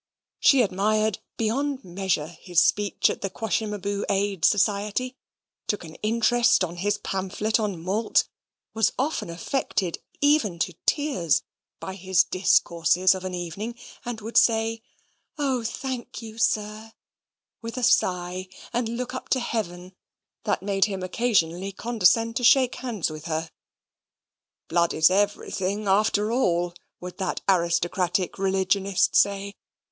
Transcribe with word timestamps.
She 0.39 0.63
admired, 0.63 1.19
beyond 1.37 1.83
measure, 1.85 2.25
his 2.41 2.59
speech 2.59 3.07
at 3.11 3.21
the 3.21 3.29
Quashimaboo 3.29 4.05
Aid 4.09 4.43
Society; 4.43 5.15
took 5.67 5.83
an 5.83 5.93
interest 6.01 6.63
in 6.63 6.77
his 6.77 6.97
pamphlet 6.97 7.59
on 7.59 7.79
malt: 7.79 8.27
was 8.73 8.93
often 8.97 9.29
affected, 9.29 9.99
even 10.19 10.57
to 10.57 10.73
tears, 10.87 11.43
by 11.79 11.93
his 11.93 12.23
discourses 12.23 13.13
of 13.13 13.23
an 13.25 13.35
evening, 13.35 13.75
and 14.03 14.21
would 14.21 14.37
say 14.37 14.81
"Oh, 15.37 15.63
thank 15.63 16.19
you, 16.19 16.39
sir," 16.39 16.93
with 17.61 17.77
a 17.77 17.83
sigh, 17.83 18.47
and 18.73 18.89
a 18.89 18.93
look 18.93 19.13
up 19.13 19.29
to 19.29 19.39
heaven, 19.39 19.93
that 20.45 20.63
made 20.63 20.85
him 20.85 21.03
occasionally 21.03 21.71
condescend 21.71 22.35
to 22.37 22.43
shake 22.43 22.73
hands 22.73 23.11
with 23.11 23.25
her. 23.25 23.51
"Blood 24.67 24.95
is 24.95 25.11
everything, 25.11 25.87
after 25.87 26.31
all," 26.31 26.73
would 26.99 27.19
that 27.19 27.41
aristocratic 27.47 28.39
religionist 28.39 29.15
say. 29.15 29.53